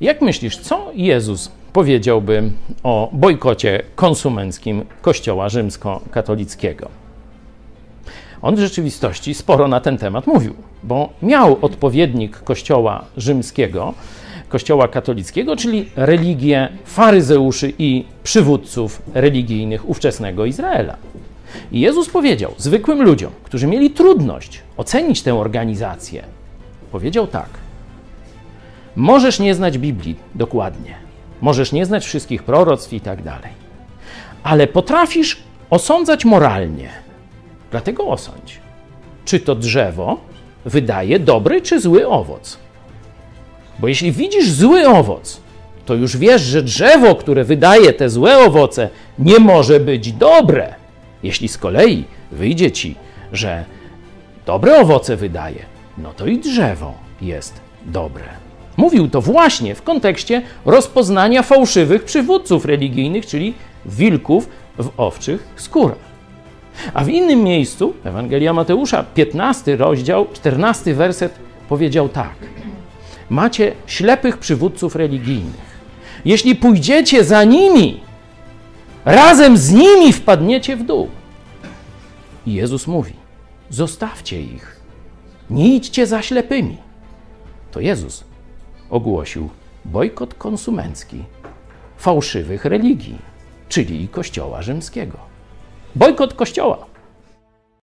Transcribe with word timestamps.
Jak 0.00 0.22
myślisz, 0.22 0.56
co 0.56 0.90
Jezus 0.94 1.50
powiedziałby 1.72 2.50
o 2.82 3.10
bojkocie 3.12 3.82
konsumenckim 3.96 4.84
Kościoła 5.02 5.48
rzymskokatolickiego? 5.48 6.88
On 8.42 8.56
w 8.56 8.58
rzeczywistości 8.58 9.34
sporo 9.34 9.68
na 9.68 9.80
ten 9.80 9.98
temat 9.98 10.26
mówił, 10.26 10.54
bo 10.82 11.08
miał 11.22 11.58
odpowiednik 11.62 12.36
Kościoła 12.36 13.04
rzymskiego, 13.16 13.94
Kościoła 14.48 14.88
katolickiego, 14.88 15.56
czyli 15.56 15.90
religię 15.96 16.68
faryzeuszy 16.84 17.72
i 17.78 18.04
przywódców 18.22 19.02
religijnych 19.14 19.88
ówczesnego 19.88 20.44
Izraela. 20.44 20.96
I 21.72 21.80
Jezus 21.80 22.08
powiedział 22.08 22.54
zwykłym 22.56 23.02
ludziom, 23.02 23.32
którzy 23.44 23.66
mieli 23.66 23.90
trudność 23.90 24.62
ocenić 24.76 25.22
tę 25.22 25.34
organizację, 25.34 26.22
powiedział 26.92 27.26
tak: 27.26 27.48
Możesz 28.96 29.38
nie 29.38 29.54
znać 29.54 29.78
Biblii 29.78 30.16
dokładnie, 30.34 30.94
możesz 31.40 31.72
nie 31.72 31.86
znać 31.86 32.04
wszystkich 32.04 32.42
proroctw 32.42 32.92
i 32.92 33.00
tak 33.00 33.22
dalej, 33.22 33.52
ale 34.42 34.66
potrafisz 34.66 35.42
osądzać 35.70 36.24
moralnie. 36.24 36.88
Dlatego 37.70 38.06
osądź, 38.06 38.60
czy 39.24 39.40
to 39.40 39.54
drzewo 39.54 40.20
wydaje 40.64 41.18
dobry 41.18 41.60
czy 41.60 41.80
zły 41.80 42.08
owoc. 42.08 42.58
Bo 43.78 43.88
jeśli 43.88 44.12
widzisz 44.12 44.50
zły 44.50 44.88
owoc, 44.88 45.40
to 45.86 45.94
już 45.94 46.16
wiesz, 46.16 46.42
że 46.42 46.62
drzewo, 46.62 47.14
które 47.14 47.44
wydaje 47.44 47.92
te 47.92 48.10
złe 48.10 48.38
owoce, 48.38 48.88
nie 49.18 49.38
może 49.38 49.80
być 49.80 50.12
dobre. 50.12 50.74
Jeśli 51.22 51.48
z 51.48 51.58
kolei 51.58 52.04
wyjdzie 52.32 52.72
ci, 52.72 52.96
że 53.32 53.64
dobre 54.46 54.80
owoce 54.80 55.16
wydaje, 55.16 55.64
no 55.98 56.12
to 56.12 56.26
i 56.26 56.38
drzewo 56.38 56.94
jest 57.20 57.60
dobre. 57.86 58.49
Mówił 58.80 59.08
to 59.08 59.20
właśnie 59.20 59.74
w 59.74 59.82
kontekście 59.82 60.42
rozpoznania 60.64 61.42
fałszywych 61.42 62.04
przywódców 62.04 62.64
religijnych, 62.64 63.26
czyli 63.26 63.54
wilków 63.86 64.48
w 64.78 64.90
owczych 64.96 65.48
skórach. 65.56 65.98
A 66.94 67.04
w 67.04 67.08
innym 67.08 67.42
miejscu, 67.42 67.94
Ewangelia 68.04 68.52
Mateusza, 68.52 69.04
15 69.14 69.76
rozdział, 69.76 70.26
14 70.32 70.94
werset 70.94 71.38
powiedział 71.68 72.08
tak: 72.08 72.34
Macie 73.30 73.72
ślepych 73.86 74.38
przywódców 74.38 74.96
religijnych. 74.96 75.70
Jeśli 76.24 76.56
pójdziecie 76.56 77.24
za 77.24 77.44
nimi, 77.44 78.00
razem 79.04 79.56
z 79.56 79.72
nimi 79.72 80.12
wpadniecie 80.12 80.76
w 80.76 80.82
dół. 80.82 81.08
I 82.46 82.54
Jezus 82.54 82.86
mówi: 82.86 83.12
Zostawcie 83.70 84.42
ich, 84.42 84.80
nie 85.50 85.74
idźcie 85.74 86.06
za 86.06 86.22
ślepymi. 86.22 86.76
To 87.72 87.80
Jezus 87.80 88.29
ogłosił 88.90 89.48
bojkot 89.84 90.34
konsumencki 90.34 91.24
fałszywych 91.96 92.64
religii, 92.64 93.18
czyli 93.68 94.08
Kościoła 94.08 94.62
Rzymskiego. 94.62 95.18
Bojkot 95.94 96.34
Kościoła. 96.34 96.89